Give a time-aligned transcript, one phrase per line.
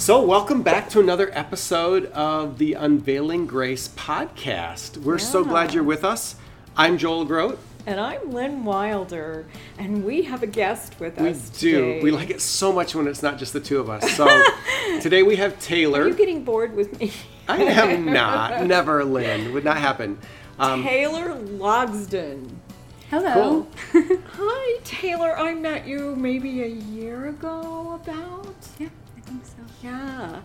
[0.00, 4.96] So, welcome back to another episode of the Unveiling Grace podcast.
[4.96, 6.36] We're so glad you're with us.
[6.74, 7.58] I'm Joel Groat.
[7.84, 9.44] And I'm Lynn Wilder,
[9.78, 11.50] and we have a guest with We us.
[11.50, 11.72] do.
[11.72, 12.02] today.
[12.02, 14.10] We like it so much when it's not just the two of us.
[14.16, 14.26] So,
[15.02, 16.00] today we have Taylor.
[16.04, 17.12] Are you getting bored with me?
[17.46, 18.64] I am not.
[18.66, 19.52] Never, Lynn.
[19.52, 20.18] Would not happen.
[20.58, 22.48] Um, Taylor Logsden.
[23.10, 23.66] Hello.
[23.92, 24.18] Cool.
[24.38, 25.38] Hi, Taylor.
[25.38, 28.39] I met you maybe a year ago, about.
[29.82, 30.40] Yeah.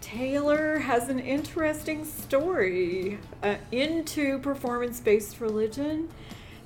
[0.00, 6.08] Taylor has an interesting story uh, into performance based religion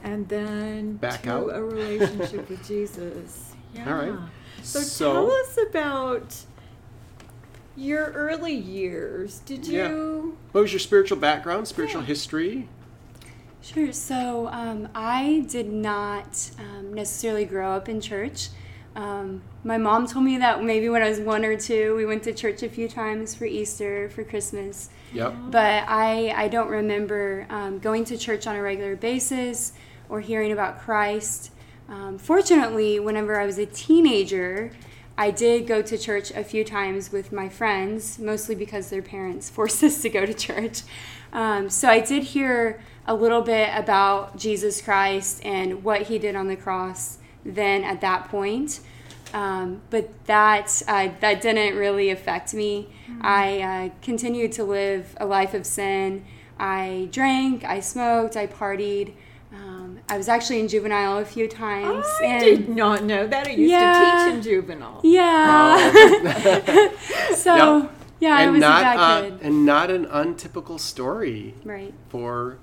[0.03, 1.51] and then Back to out.
[1.55, 3.53] a relationship with Jesus.
[3.75, 3.89] Yeah.
[3.91, 4.19] All right.
[4.63, 6.37] So, So- tell us about
[7.77, 9.41] your early years.
[9.41, 9.89] Did Yeah.
[9.91, 10.39] you?
[10.53, 12.07] What was your spiritual background, spiritual Yeah.
[12.09, 12.69] history?
[13.61, 13.93] Sure.
[13.93, 18.49] So um, I did not um, necessarily grow up in church.
[18.95, 22.23] Um, my mom told me that maybe when I was one or two, we went
[22.23, 24.91] to church a few times for Easter, for Christmas.
[25.13, 25.35] Yep.
[25.51, 29.73] But I, I don't remember um, going to church on a regular basis
[30.09, 31.51] or hearing about Christ.
[31.89, 34.71] Um, fortunately, whenever I was a teenager,
[35.19, 39.51] I did go to church a few times with my friends, mostly because their parents
[39.57, 40.83] forced us to go to church.
[41.33, 46.37] Um, so I did hear a little bit about Jesus Christ and what he did
[46.37, 48.79] on the cross then at that point.
[49.35, 52.89] Um, but that uh, that didn't really affect me.
[53.21, 56.25] I uh, continued to live a life of sin.
[56.59, 59.13] I drank, I smoked, I partied.
[59.53, 62.05] Um, I was actually in juvenile a few times.
[62.21, 63.47] I and did not know that.
[63.47, 64.25] I used Yeah.
[64.25, 65.01] to teach in juvenile.
[65.05, 65.91] Yeah.
[67.35, 67.93] so Yep.
[68.21, 69.39] yeah, I and was not a bad uh, kid.
[69.43, 71.93] and not an untypical story Right.
[72.09, 72.59] for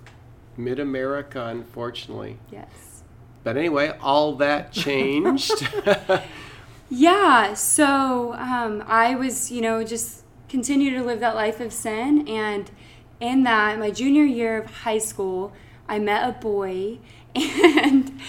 [0.57, 2.37] mid America, unfortunately.
[2.51, 3.03] Yes.
[3.43, 5.51] But anyway, all that changed.
[6.89, 12.27] Yeah, so um, I was, you know, just continue to live that life of sin.
[12.27, 12.69] And
[13.19, 15.53] in that, my junior year of high school,
[15.87, 16.99] I met a boy
[17.35, 18.19] and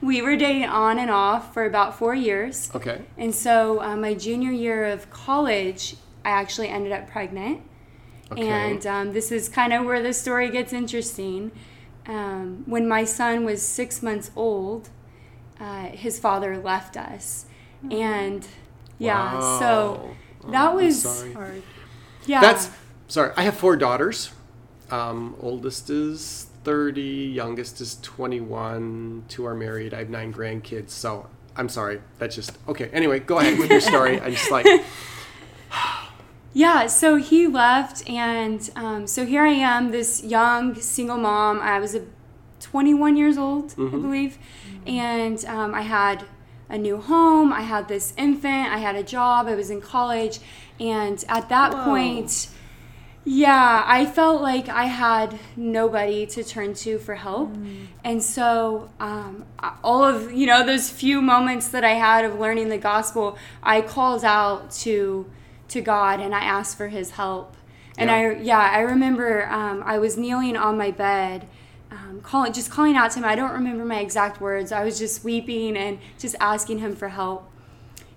[0.00, 2.70] we were dating on and off for about four years.
[2.74, 3.02] okay.
[3.16, 7.62] And so, uh, my junior year of college, I actually ended up pregnant.
[8.32, 8.48] Okay.
[8.48, 11.52] And um, this is kind of where the story gets interesting.
[12.06, 14.90] Um, when my son was six months old,
[15.60, 17.46] uh, his father left us.
[17.90, 18.46] And
[18.98, 20.16] yeah, so
[20.48, 21.62] that Oh, was, sorry.
[22.26, 22.40] Yeah.
[22.40, 22.70] That's
[23.08, 23.32] sorry.
[23.36, 24.32] I have four daughters.
[24.90, 27.02] Um, oldest is thirty,
[27.34, 29.24] youngest is twenty-one.
[29.28, 29.94] Two are married.
[29.94, 30.90] I have nine grandkids.
[30.90, 31.26] So
[31.56, 32.00] I'm sorry.
[32.18, 32.88] That's just okay.
[32.92, 34.20] Anyway, go ahead with your story.
[34.20, 34.66] I just like
[36.52, 41.60] Yeah, so he left, and um, so here I am, this young single mom.
[41.60, 42.02] I was a
[42.60, 44.38] 21 years old, I believe,
[44.86, 46.24] and um, I had
[46.68, 47.52] a new home.
[47.52, 48.68] I had this infant.
[48.72, 49.46] I had a job.
[49.46, 50.40] I was in college,
[50.80, 51.84] and at that Whoa.
[51.84, 52.48] point,
[53.24, 57.56] yeah, I felt like I had nobody to turn to for help.
[58.04, 59.44] And so, um,
[59.82, 63.80] all of, you know, those few moments that I had of learning the gospel, I
[63.80, 65.26] called out to
[65.68, 67.56] to God and I asked for his help.
[67.98, 68.16] And Yeah.
[68.16, 71.48] I yeah, I remember um, I was kneeling on my bed
[71.96, 73.24] um, calling just calling out to him.
[73.24, 74.72] I don't remember my exact words.
[74.72, 77.50] I was just weeping and just asking him for help.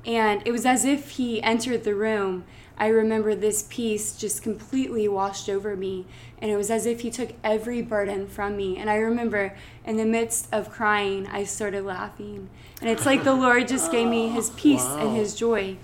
[0.05, 2.43] And it was as if he entered the room.
[2.77, 6.05] I remember this peace just completely washed over me.
[6.41, 8.77] And it was as if he took every burden from me.
[8.77, 9.53] And I remember
[9.85, 12.49] in the midst of crying, I started laughing.
[12.81, 15.07] And it's like the Lord just gave me his peace Wow.
[15.07, 15.75] and his joy.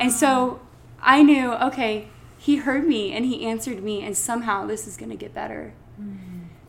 [0.00, 0.60] And so
[1.02, 2.08] I knew, okay,
[2.38, 5.74] he heard me and he answered me, and somehow this is going to get better.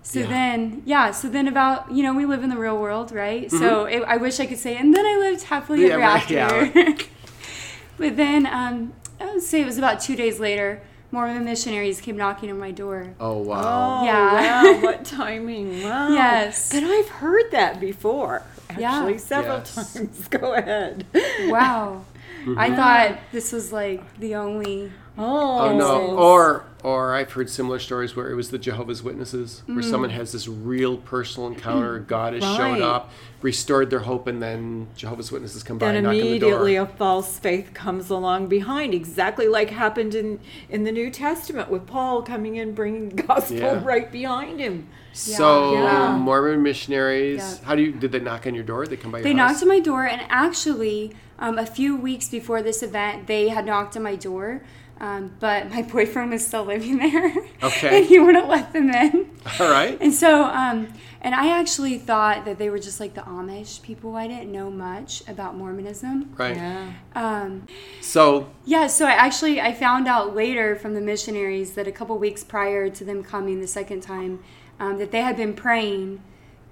[0.07, 0.27] So Yeah.
[0.27, 3.51] then, yeah, so then about, you know, we live in the real world, right?
[3.51, 5.99] So it, I wish I could say, and then I lived happily Mm-hmm.
[5.99, 7.05] Yeah, ever right, after.
[7.97, 10.81] but then, um, I would say it was about two days later,
[11.11, 13.15] Mormon missionaries came knocking on my door.
[13.19, 13.97] oh wow.
[13.99, 14.63] Oh, Yeah.
[14.63, 15.83] wow, what timing.
[15.83, 16.07] Wow.
[16.13, 16.71] Yes.
[16.71, 18.43] But I've heard that before.
[18.79, 18.93] Yeah.
[18.93, 19.75] Actually, several Yes.
[19.93, 20.27] times.
[20.29, 21.05] Go ahead.
[21.47, 22.05] Wow.
[22.45, 22.59] Mm-hmm.
[22.59, 26.15] I thought this was like the only Oh, Oh no!
[26.17, 29.89] Or or I've heard similar stories where it was the Jehovah's Witnesses, where Mm.
[29.91, 31.99] someone has this real personal encounter.
[31.99, 32.81] God has showed Right.
[32.81, 33.11] up,
[33.41, 36.75] restored their hope, and then Jehovah's Witnesses come by then and knock on the immediately
[36.77, 40.39] a false faith comes along behind, exactly like happened in
[40.69, 43.83] in the New Testament with Paul coming in bringing the gospel Yeah.
[43.83, 44.87] right behind him.
[45.11, 46.15] So Yeah.
[46.17, 47.67] Mormon missionaries, Yeah.
[47.67, 48.87] how do you did they knock on your door?
[48.87, 49.51] They come by your They house?
[49.51, 53.65] knocked on my door, and actually, um, a few weeks before this event, they had
[53.65, 54.61] knocked on my door.
[54.99, 57.33] Um, but my boyfriend was still living there.
[57.61, 57.97] Okay.
[57.99, 59.29] and he wouldn't let them in.
[59.59, 59.97] All right.
[60.01, 60.91] And so, um,
[61.21, 64.15] and I actually thought that they were just like the Amish people.
[64.15, 66.33] I didn't know much about Mormonism.
[66.35, 66.55] Right.
[66.55, 66.93] Yeah.
[67.15, 67.67] Um,
[68.01, 72.17] So yeah, so I actually I found out later from the missionaries that a couple
[72.17, 74.43] weeks prior to them coming the second time,
[74.79, 76.21] um, that they had been praying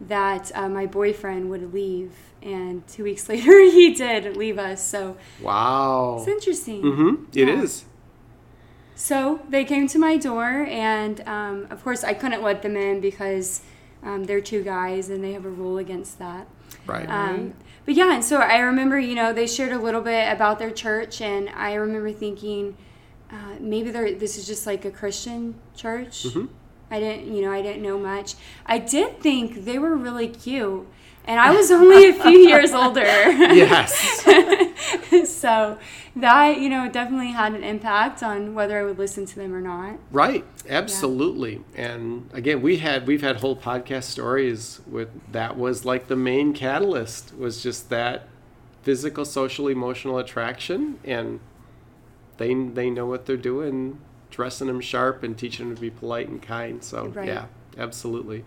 [0.01, 2.11] that uh, my boyfriend would leave,
[2.41, 4.85] and two weeks later he did leave us.
[4.85, 6.17] So wow.
[6.19, 6.81] it's interesting.
[6.81, 7.25] Mm-hmm.
[7.37, 7.61] It Yeah.
[7.61, 7.85] is.
[8.95, 13.01] So they came to my door, and um, of course I couldn't let them in
[13.01, 13.61] because
[14.03, 16.47] um, they're two guys, and they have a rule against that.
[16.87, 17.09] Right.
[17.09, 17.53] Um,
[17.85, 20.71] but yeah, and so I remember, you know, they shared a little bit about their
[20.71, 22.77] church, and I remember thinking
[23.31, 26.23] uh, maybe they're, this is just like a Christian church.
[26.23, 26.49] Mhm.
[26.89, 28.35] I didn't, you know, I didn't know much.
[28.65, 30.87] I did think they were really cute,
[31.27, 33.01] and I was only a few years older.
[33.03, 34.23] yes.
[35.29, 35.77] so
[36.15, 39.61] that, you know, definitely had an impact on whether I would listen to them or
[39.61, 39.97] not.
[40.11, 41.61] Right, absolutely.
[41.75, 46.53] And again, we had we've had whole podcast stories with that was like the main
[46.53, 48.27] catalyst was just that
[48.83, 51.39] physical, social, emotional attraction, and
[52.37, 53.99] they they know what they're doing,
[54.29, 56.83] dressing them sharp and teaching them to be polite and kind.
[56.83, 57.27] So Right.
[57.27, 57.45] yeah,
[57.77, 58.45] absolutely.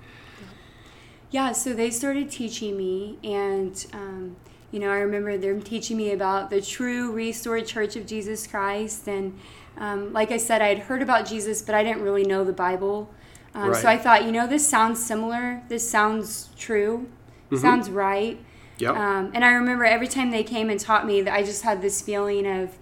[1.30, 4.36] Yeah, so they started teaching me, and um,
[4.70, 9.06] you know, I remember them teaching me about the true restored Church of Jesus Christ,
[9.08, 9.38] and
[9.76, 12.52] um, like I said, I had heard about Jesus, but I didn't really know the
[12.52, 13.10] Bible.
[13.54, 15.62] Um, So I thought, you know, this sounds similar.
[15.68, 17.08] This sounds true.
[17.56, 18.38] Sounds right.
[18.78, 18.94] Yep.
[18.94, 21.80] Um, and I remember every time they came and taught me that I just had
[21.82, 22.76] this feeling of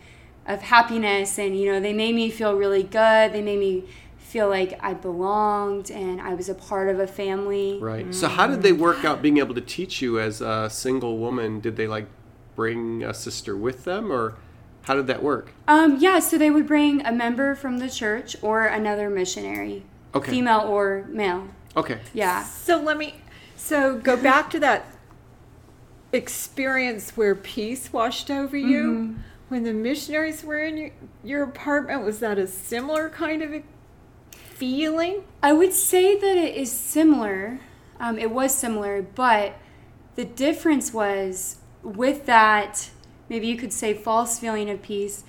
[0.46, 3.32] of happiness, and you know, they made me feel really good.
[3.32, 3.84] They made me
[4.26, 7.78] feel like I belonged and I was a part of a family.
[7.80, 8.12] Right.
[8.12, 11.60] So how did they work out being able to teach you as a single woman?
[11.60, 12.06] Did they like
[12.56, 14.34] bring a sister with them or
[14.82, 15.52] how did that work?
[15.68, 20.30] Um, yeah, so they would bring a member from the church or another missionary, Okay.
[20.32, 21.48] female or male.
[21.76, 22.00] Okay.
[22.12, 22.42] Yeah.
[22.42, 23.14] So let me
[23.54, 24.86] so go back to that
[26.12, 29.16] experience where peace washed over you
[29.48, 30.90] when the missionaries were in your,
[31.22, 32.04] your apartment.
[32.04, 33.62] Was that a similar kind of a
[34.56, 35.24] feeling?
[35.42, 37.60] I would say that it is similar.
[38.00, 39.54] Um, it was similar, but
[40.16, 42.90] the difference was with that,
[43.28, 45.24] maybe you could say false feeling of peace,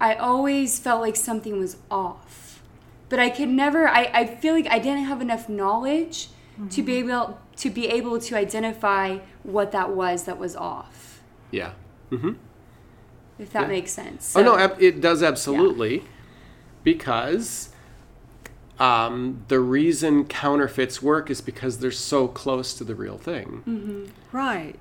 [0.00, 2.62] I always felt like something was off.
[3.08, 6.28] But I could never, I, I feel like I didn't have enough knowledge
[6.70, 11.22] to be able to be able to identify what that was that was off.
[11.50, 11.72] Yeah.
[12.10, 12.32] Mm-hmm.
[13.38, 13.68] If that Yeah.
[13.68, 14.34] makes sense.
[14.34, 16.02] oh no, it does absolutely,
[16.82, 17.70] because
[18.78, 24.12] um, the reason counterfeits work is because they're so close to the real thing.
[24.32, 24.78] Right.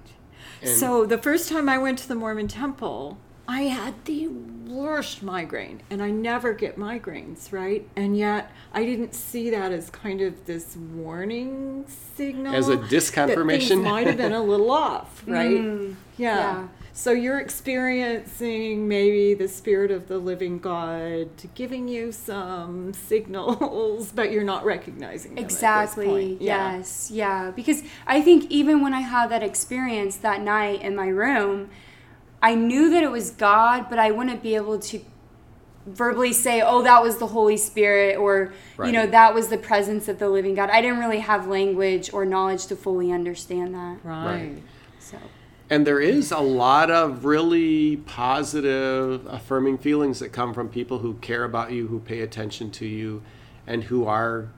[0.61, 5.21] And- so the first time I went to the Mormon temple, I had the worst
[5.21, 7.87] migraine, and I never get migraines, right?
[7.95, 12.55] And yet I didn't see that as kind of this warning signal.
[12.55, 13.67] As a disconfirmation?
[13.67, 15.57] things might have been a little off, right?
[15.57, 16.37] Mm, yeah.
[16.37, 16.67] yeah.
[16.93, 24.31] So you're experiencing maybe the spirit of the living God giving you some signals, but
[24.31, 26.05] you're not recognizing them at this Exactly.
[26.05, 26.41] point.
[26.41, 26.77] Yeah.
[26.77, 27.11] Yes.
[27.11, 27.51] Yeah.
[27.51, 31.69] Because I think even when I had that experience that night in my room,
[32.45, 34.99] I knew that it was God, but I wouldn't be able to
[35.87, 38.85] verbally say, "Oh, that was the Holy Spirit," or Right.
[38.85, 40.69] you know, that was the presence of the living God.
[40.69, 43.97] I didn't really have language or knowledge to fully understand that.
[44.03, 44.61] Right.
[44.99, 45.17] So.
[45.71, 51.15] And there is a lot of really positive, affirming feelings that come from people who
[51.15, 53.23] care about you, who pay attention to you,
[53.65, 54.49] and who are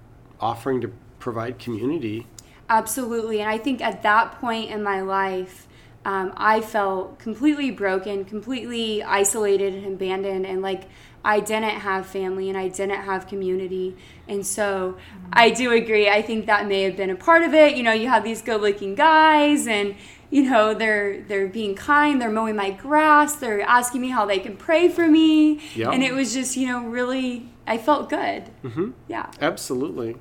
[0.41, 2.27] offering to provide community.
[2.69, 3.39] Absolutely.
[3.39, 5.67] And I think at that point in my life,
[6.07, 10.83] um, I felt completely broken, completely isolated and abandoned, and like
[11.25, 13.97] I didn't have family and I didn't have community.
[14.29, 14.97] And so
[15.33, 16.07] I do agree.
[16.09, 17.75] I think that may have been a part of it.
[17.75, 19.95] You know, you have these good looking guys and
[20.29, 24.39] you know they're they're being kind they're mowing my grass they're asking me how they
[24.39, 25.93] can pray for me Yep.
[25.93, 28.91] and it was just you know really i felt good Mm-hmm.
[29.07, 30.17] yeah Absolutely.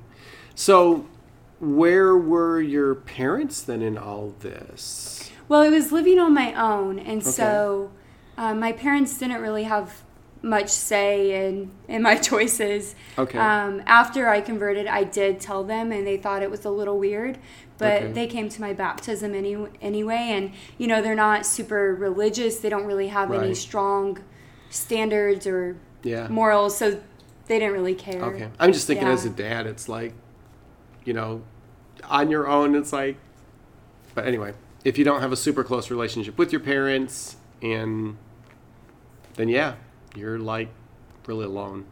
[0.55, 1.05] So,
[1.59, 5.16] where were your parents then in all this?
[5.47, 7.91] Well, I was living on my own, and so
[8.37, 10.03] uh, my parents didn't really have
[10.43, 12.95] much say in in my choices.
[13.17, 13.39] Okay.
[13.39, 16.99] Um, after I converted, I did tell them, and they thought it was a little
[16.99, 17.37] weird.
[17.77, 18.11] But Okay.
[18.11, 22.59] they came to my baptism any, anyway, and you know they're not super religious.
[22.59, 24.19] They don't really have any strong
[24.69, 26.27] standards or Yeah.
[26.27, 26.99] morals, so
[27.47, 28.21] they didn't really care.
[28.21, 28.49] Okay.
[28.59, 29.13] I'm just thinking Yeah.
[29.13, 30.13] as a dad, it's like,
[31.05, 31.41] you know,
[32.09, 33.15] on your own, it's like,
[34.13, 34.53] but anyway,
[34.87, 38.15] if you don't have a super close relationship with your parents, and
[39.33, 39.75] then yeah,
[40.15, 40.69] you're like
[41.25, 41.83] really alone.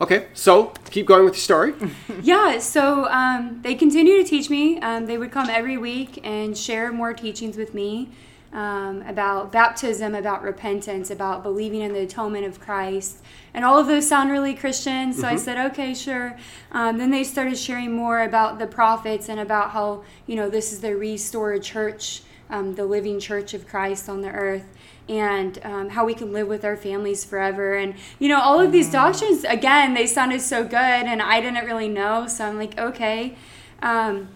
[0.00, 1.74] Okay, so keep going with your story.
[2.22, 4.78] Yeah, so um, they continue to teach me.
[4.78, 8.10] Um, they would come every week and share more teachings with me
[8.54, 13.20] um, about baptism, about repentance, about believing in the atonement of Christ.
[13.52, 15.12] And all of those sound really Christian.
[15.12, 16.36] So I said, okay, sure.
[16.72, 20.72] Um, then they started sharing more about the prophets and about how, you know, this
[20.72, 24.64] is the restored church, um, the living church of Christ on the earth
[25.08, 27.74] and um, how we can live with our families forever.
[27.74, 31.66] And, you know, all of these doctrines, again, they sounded so good, and I didn't
[31.66, 32.26] really know.
[32.26, 33.36] So I'm like, okay.
[33.82, 34.28] Um,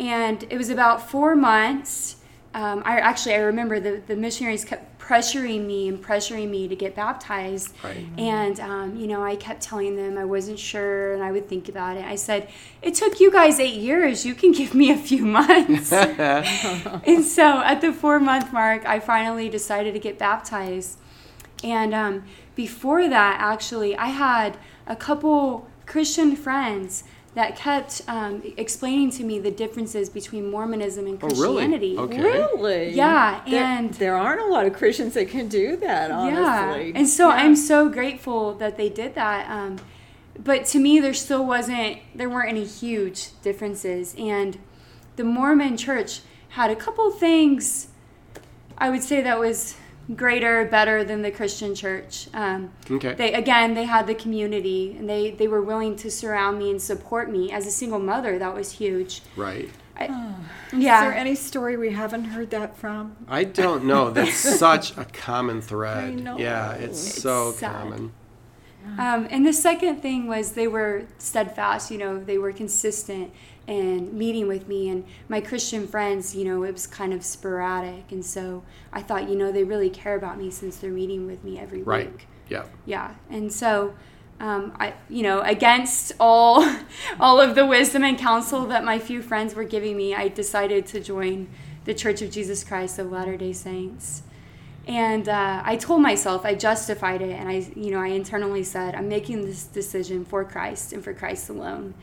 [0.00, 2.16] and it was about four months.
[2.56, 6.74] Um, I actually I remember the, the missionaries kept pressuring me and pressuring me to
[6.74, 7.74] get baptized.
[7.84, 8.06] Right.
[8.16, 11.68] And um, you know, I kept telling them I wasn't sure, and I would think
[11.68, 12.04] about it.
[12.06, 12.48] I said,
[12.80, 14.24] "It took you guys eight years.
[14.24, 19.00] You can give me a few months." and so, at the four month mark, I
[19.00, 20.98] finally decided to get baptized.
[21.62, 27.04] And um, before that, actually, I had a couple Christian friends
[27.36, 31.56] that kept um, explaining to me the differences between Mormonism and Oh, really?
[31.56, 31.96] Christianity.
[31.98, 32.22] Okay.
[32.22, 32.90] Really?
[32.94, 36.10] Yeah, There- and- there aren't a lot of Christians that can do that.
[36.10, 36.88] Honestly.
[36.92, 37.34] Yeah, and so Yeah.
[37.34, 39.50] I'm so grateful that they did that.
[39.50, 39.76] Um,
[40.42, 44.14] but to me, there still wasn't, there weren't any huge differences.
[44.18, 44.56] And
[45.16, 47.88] the Mormon Church had a couple things
[48.78, 49.76] I would say that was
[50.14, 52.28] greater, better than the Christian Church.
[52.32, 53.14] Um, Okay.
[53.14, 56.80] they again, they had the community, and they they were willing to surround me and
[56.80, 58.38] support me as a single mother.
[58.38, 59.22] That was huge.
[59.36, 59.68] right.
[59.98, 60.34] I,
[60.72, 61.00] Is yeah.
[61.00, 63.16] there any story we haven't heard that from?
[63.28, 64.10] I don't know.
[64.16, 66.04] That's such a common thread.
[66.04, 66.36] I know.
[66.36, 67.72] Yeah, it's, It's so sad.
[67.72, 68.12] common.
[68.98, 73.32] Um, and the second thing was they were steadfast, you know, they were consistent
[73.66, 74.88] in meeting with me.
[74.88, 78.12] And my Christian friends, you know, it was kind of sporadic.
[78.12, 81.42] And so I thought, you know, they really care about me since they're meeting with
[81.42, 82.10] me every Right.
[82.12, 82.28] week.
[82.48, 82.64] Yeah.
[82.84, 83.14] Yeah.
[83.28, 83.94] And so,
[84.38, 86.64] um, I, you know, against all,
[87.20, 90.86] all of the wisdom and counsel that my few friends were giving me, I decided
[90.86, 91.48] to join
[91.84, 94.22] the Church of Jesus Christ of Latter-day Saints.
[94.86, 98.94] And uh, I told myself, I justified it, and I, you know, I internally said,
[98.94, 101.94] I'm making this decision for Christ and for Christ alone.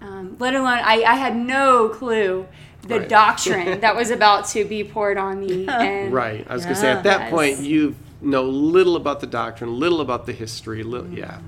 [0.00, 2.46] Um, let alone, I, I had no clue
[2.82, 3.08] the Right.
[3.08, 5.66] doctrine that was about to be poured on me.
[5.68, 6.46] And Right.
[6.48, 7.30] I was going to say, at that Yes.
[7.30, 10.82] point, you know little about the doctrine, little about the history.
[10.82, 11.38] Little, yeah.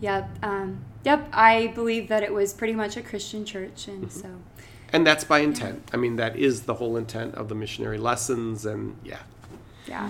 [0.00, 0.28] Yep.
[0.42, 1.28] Um, yep.
[1.32, 4.28] I believe that it was pretty much a Christian church, and so
[4.92, 5.88] And that's by intent.
[5.92, 8.64] I mean, that is the whole intent of the missionary lessons.
[8.66, 9.18] And yeah.
[9.88, 10.08] yeah.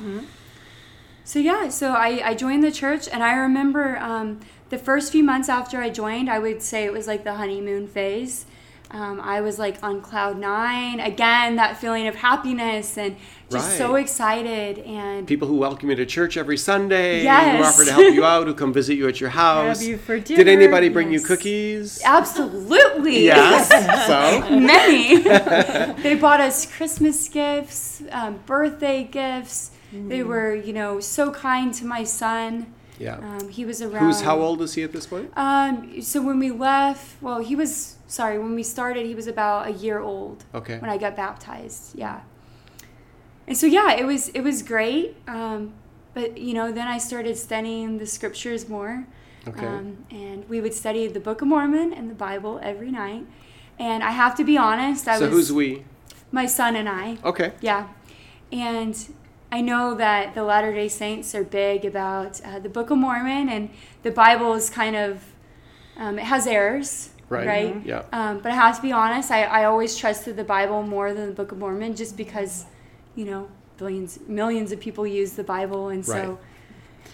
[1.25, 5.23] So yeah, so I, I joined the church, and I remember um, the first few
[5.23, 8.47] months after I joined, I would say it was like the honeymoon phase.
[8.91, 13.17] Um, I was like on cloud nine again, that feeling of happiness and
[13.51, 17.93] just so excited and People who welcome you to church every Sunday, who offer to
[17.93, 19.83] help you out, who come visit you at your house.
[19.83, 22.01] you for Did anybody bring you cookies?
[22.05, 23.69] absolutely Yes.
[24.07, 25.19] so, many.
[26.03, 29.73] they bought us Christmas gifts, um, birthday gifts.
[29.93, 32.73] They were, you know, so kind to my son.
[32.99, 33.17] Yeah.
[33.17, 34.05] Um, he was around.
[34.05, 35.31] Who's how old is he at this point?
[35.37, 38.39] Um, so when we left, well, he was sorry.
[38.39, 40.79] When we started, he was about a year old Okay.
[40.79, 41.97] when I got baptized.
[41.99, 42.21] Yeah.
[43.47, 45.17] And so yeah, it was it was great.
[45.29, 45.73] Um,
[46.15, 49.07] but you know, then I started studying the scriptures more.
[49.47, 49.65] Okay.
[49.67, 53.25] Um, and we would study the Book of Mormon and the Bible every night.
[53.79, 55.85] And I have to be honest, I so was who's we?
[56.33, 57.19] my son and I.
[57.23, 57.53] Okay.
[57.61, 57.89] Yeah.
[58.51, 58.97] And
[59.57, 63.49] I know that the Latter day Saints are big about uh, the Book of Mormon,
[63.49, 63.71] and
[64.03, 65.25] the Bible is kind of,
[65.97, 67.09] um, it has errors.
[67.31, 67.47] Right.
[67.47, 67.87] Right.
[67.87, 68.03] Yeah.
[68.13, 71.27] Um, but I have to be honest, I, I always trusted the Bible more than
[71.29, 72.67] the Book of Mormon just because,
[73.15, 73.49] you know,
[73.79, 75.89] billions, millions of people use the Bible.
[75.89, 76.39] And so, Right.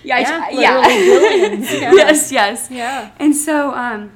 [0.03, 0.83] yeah, I- Yeah, yeah.
[0.89, 1.93] billions, yeah.
[1.93, 2.71] yes, yes.
[2.73, 3.11] Yeah.
[3.21, 4.11] And so, um,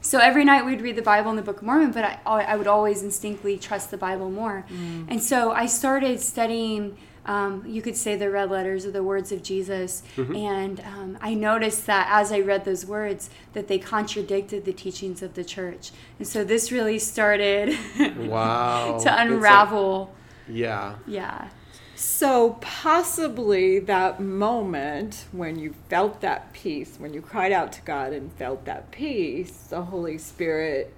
[0.00, 2.20] so every night we'd read the Bible and the Book of Mormon, but I,
[2.52, 4.64] I would always instinctively trust the Bible more.
[5.08, 6.96] And so I started studying,
[7.28, 10.02] um, you could say, the red letters or the words of Jesus.
[10.16, 15.22] And um, I noticed that as I read those words, that they contradicted the teachings
[15.22, 15.90] of the church.
[16.18, 17.76] And so this really started
[18.18, 18.90] Wow.
[18.90, 20.14] to It's a- unravel.
[20.48, 20.96] yeah.
[21.06, 21.50] yeah.
[21.94, 28.12] So possibly that moment when you felt that peace, when you cried out to God
[28.12, 30.94] and felt that peace, the Holy Spirit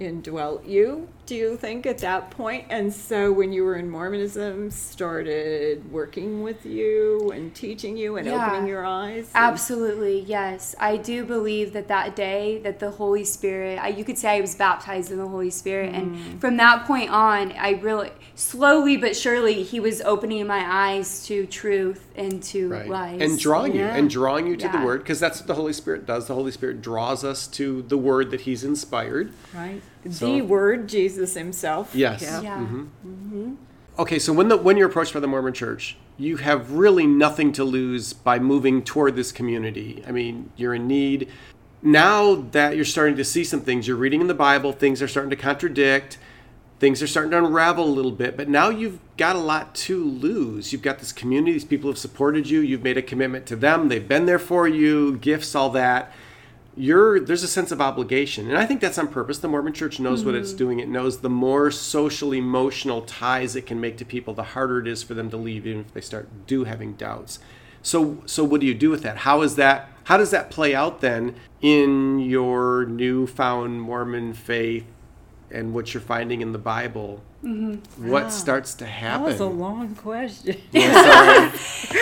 [0.00, 2.64] indwelt you, do you think, at that point?
[2.70, 8.26] And so when you were in Mormonism, started working with you and teaching you and
[8.26, 8.46] Yeah.
[8.46, 9.28] opening your eyes?
[9.34, 10.74] Absolutely, yes.
[10.80, 14.40] I do believe that that day that the Holy Spirit, I, you could say I
[14.40, 15.92] was baptized in the Holy Spirit.
[15.92, 15.96] Mm.
[15.98, 21.26] And from that point on, I really, slowly but surely, He was opening my eyes
[21.26, 23.20] to truth and to right lies.
[23.20, 23.92] and drawing Yeah.
[23.92, 26.34] you and drawing you to the word because that's what the holy spirit does the
[26.34, 29.80] holy spirit draws us to the word that he's inspired Right.
[30.10, 31.94] So- the Word, Jesus Himself.
[31.94, 32.22] Yes.
[32.22, 32.40] Yeah.
[32.42, 32.58] Yeah.
[32.58, 33.54] Mm-hmm.
[33.98, 37.52] okay so when the when you're approached by the mormon church you have really nothing
[37.52, 41.28] to lose by moving toward this community i mean you're in need
[41.82, 45.08] now that you're starting to see some things you're reading in the bible things are
[45.08, 46.18] starting to contradict
[46.78, 50.04] things are starting to unravel a little bit but now you've got a lot to
[50.04, 53.56] lose you've got this community these people have supported you you've made a commitment to
[53.56, 56.12] them they've been there for you gifts all that
[56.78, 58.48] you're there's a sense of obligation.
[58.48, 59.38] And i think that's on purpose.
[59.38, 60.80] The mormon church knows what it's doing.
[60.80, 64.86] It knows the more social emotional ties it can make to people the harder it
[64.86, 67.40] is for them to leave even if they start do having doubts.
[67.82, 69.18] So so what do you do with that?
[69.18, 74.86] How is that how does that play out then in your newfound mormon faith
[75.50, 77.22] and what you're finding in the bible?
[77.96, 80.60] What starts to happen That was a long question.
[80.72, 81.52] Yeah,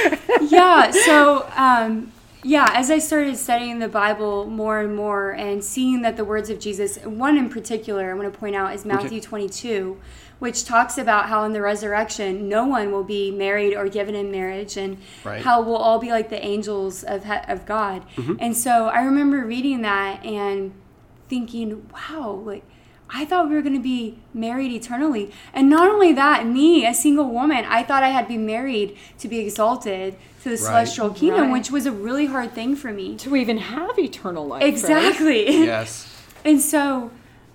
[0.41, 2.11] yeah so um,
[2.47, 6.49] yeah as i started studying the bible more and more and seeing that the words
[6.49, 10.01] of jesus one in particular i want to point out is matthew 22
[10.39, 14.31] which talks about how in the resurrection no one will be married or given in
[14.31, 15.43] marriage and Right.
[15.43, 18.05] how we'll all be like the angels of, of god.
[18.17, 18.35] Mm-hmm.
[18.39, 20.73] And so i remember reading that and
[21.29, 22.65] thinking wow like
[23.09, 25.33] I thought we were going to be married eternally.
[25.55, 28.97] And not only that, me, a single woman, I thought I had to be married
[29.19, 31.53] to be exalted to the celestial kingdom, Right.
[31.53, 33.17] which was a really hard thing for me.
[33.19, 34.61] to even have eternal life.
[34.63, 34.69] right?
[34.69, 35.47] Exactly.
[35.65, 36.13] yes
[36.45, 37.11] And so,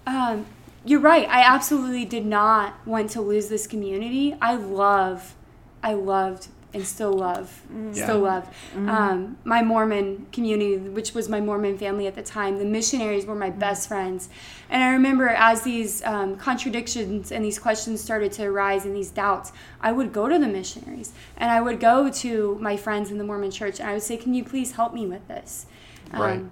[0.07, 0.45] um,
[0.85, 1.27] you're right.
[1.29, 4.35] I absolutely did not want to lose this community.
[4.41, 5.35] I love,
[5.83, 8.47] I loved and still love, still love
[8.89, 12.59] um, my Mormon community, which was my Mormon family at the time.
[12.59, 14.29] The missionaries were my best friends.
[14.69, 19.11] And I remember as these um, contradictions and these questions started to arise and these
[19.11, 23.17] doubts, I would go to the missionaries and I would go to my friends in
[23.17, 25.65] the Mormon church and I would say, Can you please help me with this?
[26.13, 26.51] right Um,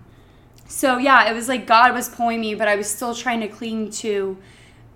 [0.69, 3.47] so yeah, it was like God was pulling me, but I was still trying to
[3.47, 4.37] cling to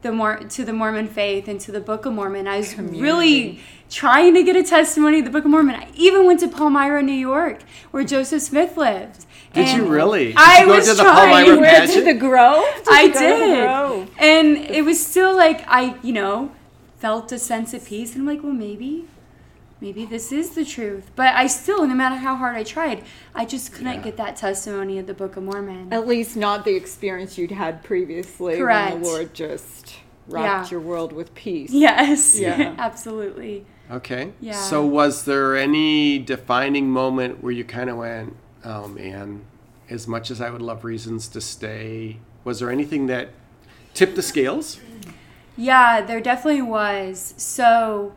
[0.03, 2.47] the more to the Mormon faith and to the Book of Mormon.
[2.47, 5.75] I was really trying to get a testimony of the Book of Mormon.
[5.75, 9.25] I even went to Palmyra, New York, where Joseph Smith lived.
[9.53, 11.29] did you really did I you go was to the trying.
[11.29, 12.05] Palmyra You went to pageant?
[12.05, 12.65] the Grove?
[12.77, 13.63] Did I go did.
[13.63, 14.11] Grove?
[14.17, 16.51] And it was still like I, you know,
[16.97, 19.05] felt a sense of peace and I'm like, well maybe
[19.83, 21.11] maybe this is the truth.
[21.13, 23.03] But I still, no matter how hard I tried,
[23.35, 24.01] I just couldn't Yeah.
[24.01, 25.91] get that testimony of the Book of Mormon.
[25.91, 28.93] At least not the experience you'd had previously Correct.
[28.93, 29.95] when the Lord just
[30.29, 30.71] rocked Yeah.
[30.71, 31.69] your world with peace.
[31.71, 32.39] Yes.
[32.39, 32.75] Yeah.
[32.79, 33.65] absolutely.
[33.91, 34.31] Okay.
[34.39, 34.53] Yeah.
[34.53, 39.41] So was there any defining moment where you kind of went, "Oh man,
[39.89, 43.31] as much as I would love reasons to stay, was there anything that
[43.93, 44.79] tipped the scales?"
[45.57, 47.33] Yeah, there definitely was.
[47.35, 48.13] So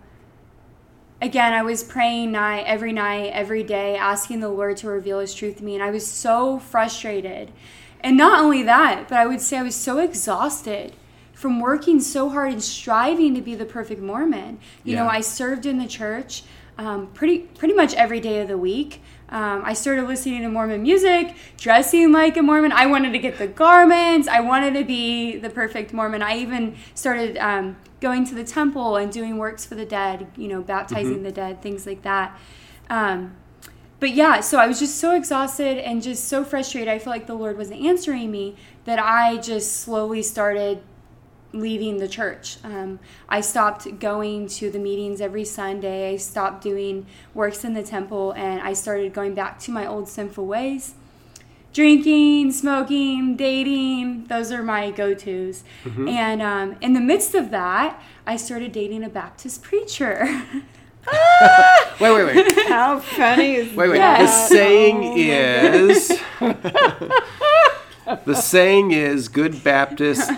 [1.20, 5.35] again, I was praying night every night, every day, asking the Lord to reveal his
[5.35, 7.52] truth to me, and I was so frustrated.
[8.00, 10.94] And not only that, but I would say I was so exhausted
[11.33, 14.59] from working so hard and striving to be the perfect Mormon.
[14.85, 16.42] You know, I served in the church
[16.78, 19.02] um, pretty pretty much every day of the week.
[19.28, 22.72] Um, I started listening to Mormon music, dressing like a Mormon.
[22.72, 24.28] I wanted to get the garments.
[24.28, 26.22] I wanted to be the perfect Mormon.
[26.22, 30.48] I even started um, going to the temple and doing works for the dead, you
[30.48, 32.38] know, baptizing the dead, things like that.
[32.88, 33.36] Um,
[33.98, 36.88] but yeah, so I was just so exhausted and just so frustrated.
[36.88, 40.82] I felt like the Lord wasn't answering me that I just slowly started
[41.52, 42.59] leaving the church.
[42.64, 46.12] Um, I stopped going to the meetings every Sunday.
[46.12, 50.09] I stopped doing works in the temple and I started going back to my old
[50.09, 50.94] sinful ways.
[51.72, 55.62] Drinking, smoking, dating, those are my go tos.
[55.85, 60.26] And um, in the midst of that, I started dating a Baptist preacher.
[62.00, 62.66] Wait, wait, wait.
[62.66, 63.98] How funny is Wait, wait.
[63.98, 64.18] that?
[64.22, 66.20] The saying Oh, is
[68.24, 70.30] The saying is good Baptists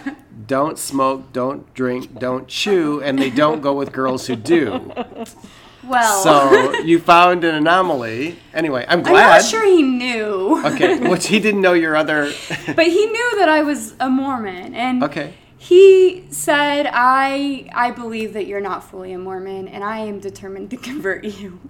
[0.49, 4.93] don't smoke, don't drink, don't chew, and they don't go with girls who do.
[5.85, 8.37] well, So you found an anomaly.
[8.53, 9.25] Anyway, I'm glad.
[9.25, 10.61] I'm not sure he knew.
[10.65, 12.33] Okay, which he didn't know your other.
[12.75, 15.35] but he knew that I was a Mormon, and Okay.
[15.59, 20.71] he said, "I I believe that you're not fully a Mormon, and I am determined
[20.71, 21.61] to convert you."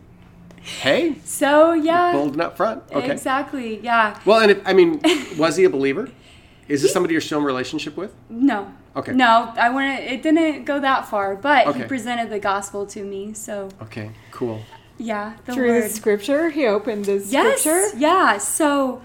[0.83, 2.83] Hey, So yeah, bold and up front.
[2.93, 3.11] Okay.
[3.11, 3.81] exactly.
[3.81, 5.01] Yeah, Well, and if, I mean,
[5.39, 6.11] was he a believer?
[6.69, 8.13] Is this somebody you're still in relationship with?
[8.29, 8.73] no.
[8.97, 9.13] Okay.
[9.13, 10.13] No, I want to.
[10.13, 11.81] It didn't go that far, but Okay.
[11.81, 13.33] he presented the gospel to me.
[13.33, 14.63] So Okay, cool.
[14.99, 15.85] yeah, the Through word.
[15.85, 17.31] the scripture, he opened the scripture?
[17.33, 17.61] Yes.
[17.61, 17.99] scripture.
[17.99, 18.39] Yeah.
[18.39, 19.01] So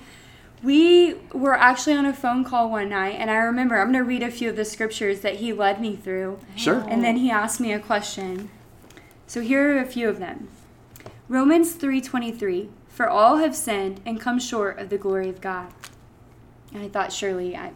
[0.64, 4.08] we were actually on a phone call one night, and I remember I'm going to
[4.08, 6.40] read a few of the scriptures that he led me through.
[6.56, 6.84] Sure.
[6.90, 8.50] And then he asked me a question.
[9.28, 10.48] So here are a few of them.
[11.30, 15.68] Romans 3:23 For all have sinned and come short of the glory of God.
[16.76, 17.72] I thought surely I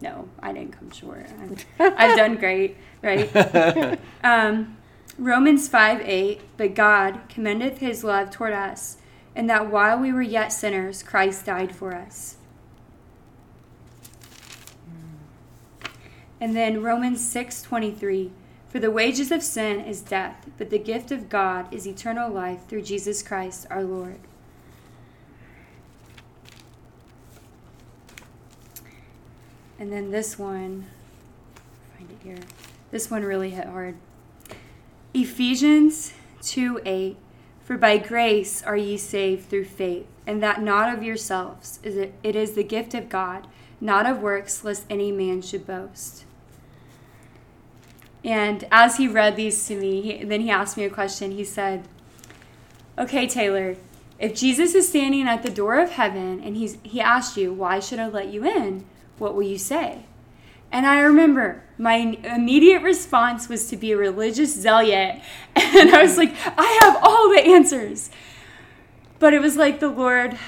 [0.00, 1.26] no, I didn't come short.
[1.40, 1.66] I've,
[1.98, 3.98] I've done great, right?
[4.24, 4.76] um,
[5.18, 8.98] Romans 5 8, but God commendeth his love toward us,
[9.34, 12.36] and that while we were yet sinners, Christ died for us.
[16.40, 18.30] And then Romans 6 23,
[18.68, 22.60] for the wages of sin is death, but the gift of God is eternal life
[22.68, 24.20] through Jesus Christ our Lord.
[29.78, 30.86] And then this one,
[31.96, 32.38] find it here.
[32.90, 33.96] This one really hit hard.
[35.14, 36.12] Ephesians
[36.42, 37.16] 2 8.
[37.62, 41.80] For by grace are ye saved through faith, and that not of yourselves.
[41.82, 43.46] Is it, it is the gift of God,
[43.78, 46.24] not of works, lest any man should boast.
[48.24, 51.32] And as he read these to me, he, then he asked me a question.
[51.32, 51.86] He said,
[52.98, 53.76] Okay, Taylor,
[54.18, 57.80] if Jesus is standing at the door of heaven and he's, he asked you, Why
[57.80, 58.86] should I let you in?
[59.18, 60.04] What will you say?
[60.70, 65.20] And I remember my immediate response was to be a religious zealot.
[65.56, 68.10] And I was like, I have all the answers.
[69.18, 70.38] But it was like the Lord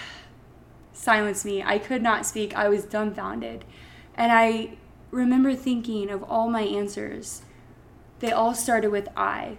[0.92, 1.62] silenced me.
[1.62, 2.54] I could not speak.
[2.54, 3.64] I was dumbfounded.
[4.14, 4.76] And I
[5.10, 7.42] remember thinking of all my answers.
[8.20, 9.58] They all started with I.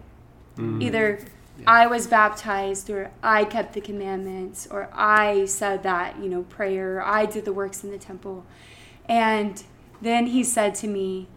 [0.57, 0.81] Mm.
[0.83, 1.19] Either
[1.67, 6.97] I was baptized, or I kept the commandments, or I said that, you know, prayer,
[6.97, 8.45] or I did the works in the temple.
[9.11, 9.61] And
[10.01, 11.27] then he said to me,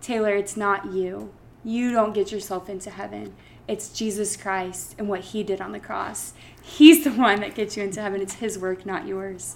[0.00, 1.32] Taylor, it's not you.
[1.62, 3.32] You don't get yourself into heaven.
[3.68, 6.32] It's Jesus Christ and what he did on the cross.
[6.60, 8.20] He's the one that gets you into heaven.
[8.20, 9.54] It's his work, not yours.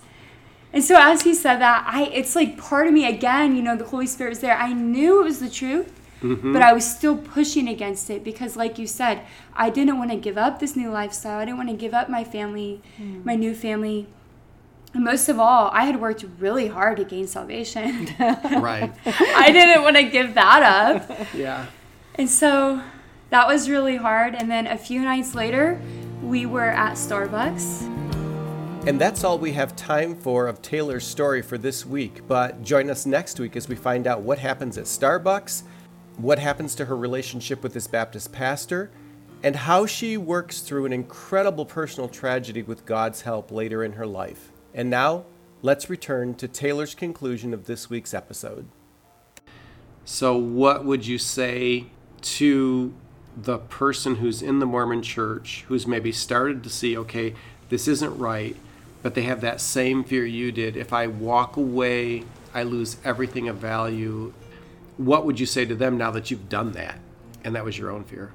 [0.73, 3.77] And so as he said that, I it's like part of me again, you know,
[3.77, 4.57] the Holy Spirit was there.
[4.57, 6.53] I knew it was the truth, mm-hmm.
[6.53, 9.23] but I was still pushing against it because like you said,
[9.55, 11.41] I didn't want to give up this new lifestyle.
[11.41, 13.23] I didn't want to give up my family, hmm.
[13.25, 14.07] my new family.
[14.93, 18.09] And most of all, I had worked really hard to gain salvation.
[18.19, 18.93] Right.
[19.07, 21.35] I didn't want to give that up.
[21.35, 21.67] Yeah.
[22.17, 22.83] And so
[23.31, 24.35] that was really hard.
[24.35, 25.81] And then a few nights later,
[26.23, 27.87] we were at Starbucks.
[28.87, 32.27] And that's all we have time for of Taylor's story for this week.
[32.27, 35.63] But join us next week as we find out what happens at Starbucks,
[36.17, 38.91] what happens to her relationship with this Baptist pastor,
[39.43, 44.07] and how she works through an incredible personal tragedy with God's help later in her
[44.07, 44.51] life.
[44.75, 45.25] And now,
[45.63, 48.67] let's return to Taylor's conclusion of this week's episode.
[50.05, 51.87] So, what would you say
[52.23, 52.95] to
[53.37, 57.35] the person who's in the Mormon church who's maybe started to see, okay,
[57.69, 58.57] this isn't right,
[59.03, 60.77] but they have that same fear you did?
[60.77, 64.33] If I walk away, I lose everything of value.
[64.97, 66.99] What would you say to them now that you've done that
[67.45, 68.33] and that was your own fear?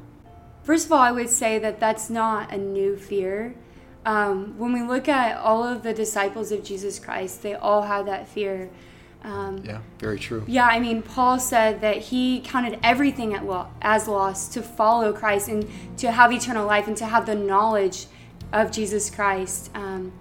[0.64, 3.56] First of all, I would say that that's not a new fear.
[4.06, 8.06] Um, when we look at all of the disciples of Jesus Christ, they all had
[8.06, 8.70] that fear.
[9.24, 10.44] Um, Yeah, very true.
[10.48, 15.12] Yeah, I mean, Paul said that he counted everything at lo- as loss to follow
[15.12, 18.06] Christ and to have eternal life and to have the knowledge
[18.54, 19.72] of Jesus Christ.
[19.74, 20.12] Um,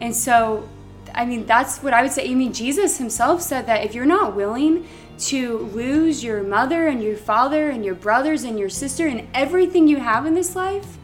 [0.00, 0.68] and so,
[1.14, 2.28] I mean, that's what I would say.
[2.28, 7.00] I mean, Jesus himself said that if you're not willing to lose your mother and
[7.00, 10.98] your father and your brothers and your sister and everything you have in this life,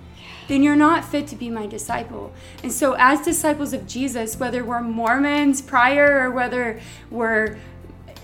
[0.48, 2.32] then you're not fit to be my disciple.
[2.62, 6.80] And so, as disciples of Jesus, whether we're Mormons prior or whether
[7.10, 7.58] we're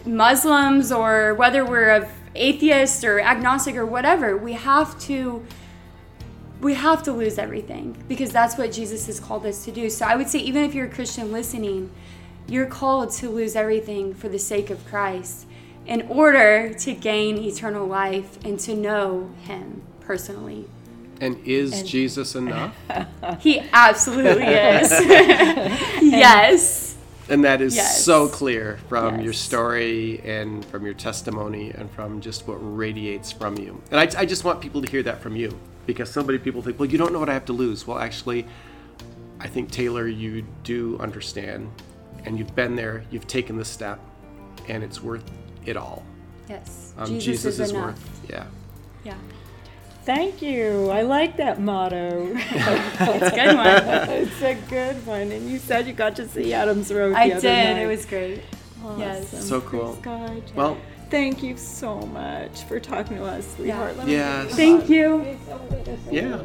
[0.04, 5.44] Muslims or whether we're of atheist or agnostic or whatever, we have to
[6.60, 9.90] we have to lose everything because that's what Jesus has called us to do.
[9.90, 11.90] So I would say even if you're a Christian listening,
[12.48, 15.46] you're called to lose everything for the sake of Christ
[15.86, 20.66] in order to gain eternal life and to know him personally.
[21.20, 22.74] And is Jesus enough?
[23.40, 24.90] He absolutely is.
[26.02, 26.96] yes.
[27.28, 28.04] And that is Yes.
[28.04, 33.56] so clear from your story and from your testimony and from just what radiates from
[33.56, 33.80] you.
[33.90, 36.60] And I, I just want people to hear that from you because so many people
[36.60, 37.86] think, well, you don't know what I have to lose.
[37.86, 38.46] Well, actually,
[39.40, 41.70] I think, Taylor, you do understand
[42.26, 44.00] and you've been there, you've taken the step,
[44.68, 45.24] and it's worth
[45.66, 46.04] it all.
[46.48, 46.94] Yes.
[46.96, 47.86] Um, Jesus, is, enough.
[47.86, 48.20] worth.
[48.28, 48.46] Yeah.
[49.04, 49.16] Yeah.
[50.04, 50.90] Thank you.
[50.90, 52.30] I like that motto.
[52.36, 53.66] It's a good one.
[54.10, 55.32] it's a good one.
[55.32, 57.14] And you said you got to see Adams Road.
[57.14, 57.74] The I other did.
[57.76, 57.82] Night.
[57.82, 58.42] It was great.
[58.84, 59.00] awesome.
[59.00, 59.46] yes.
[59.48, 59.92] So cool.
[59.94, 60.42] Praise God.
[60.54, 60.76] Well,
[61.10, 63.96] thank you so much for talking to us, sweetheart.
[63.96, 64.48] Let me Yes.
[64.48, 65.38] give Thank you.
[66.10, 66.42] Yeah.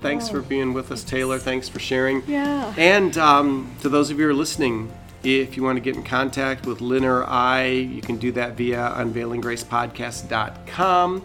[0.00, 1.38] thanks for being with us, Taylor.
[1.38, 2.22] Thanks for sharing.
[2.26, 2.72] Yeah.
[2.78, 4.90] And um, to those of you who are listening,
[5.22, 8.56] if you want to get in contact with Lynn or I, you can do that
[8.56, 11.22] via unveilinggracepodcast.com.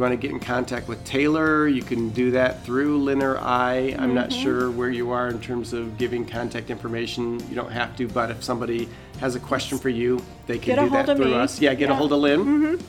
[0.00, 3.36] You want to get in contact with Taylor, you can do that through Lynn or
[3.36, 3.94] I.
[3.98, 4.42] I'm not Mm-hmm.
[4.42, 7.38] sure where you are in terms of giving contact information.
[7.50, 10.82] You don't have to, but if somebody has a question for you, they can Get
[10.84, 11.34] do that through me.
[11.34, 11.60] us.
[11.60, 11.98] Yeah, get a Yeah.
[11.98, 11.98] Mm-hmm.
[11.98, 12.80] hold of Lynn.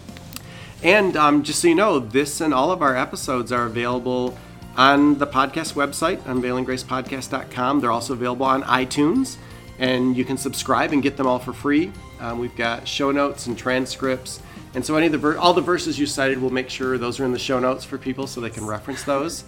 [0.83, 4.37] And um, just so you know, this and all of our episodes are available
[4.77, 7.81] on the podcast website, unveilinggracepodcast.com.
[7.81, 9.35] They're also available on iTunes,
[9.79, 11.91] and you can subscribe and get them all for free.
[12.21, 14.41] Um, we've got show notes and transcripts.
[14.73, 17.19] And so, any of the ver- all the verses you cited, we'll make sure those
[17.19, 19.43] are in the show notes for people so they can reference those.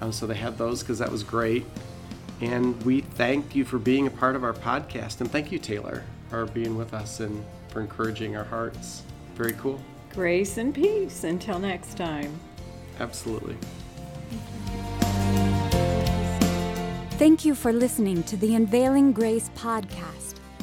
[0.00, 1.64] Um, so they have those because that was great.
[2.42, 6.04] And we thank you for being a part of our podcast, and thank you, Taylor,
[6.28, 9.02] for being with us and for encouraging our hearts.
[9.34, 9.80] Very cool.
[10.12, 11.24] Grace and peace.
[11.24, 12.38] Until next time.
[13.00, 13.56] Absolutely.
[17.12, 20.25] Thank you for listening to the Unveiling Grace podcast.